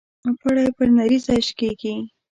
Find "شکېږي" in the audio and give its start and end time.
1.47-1.95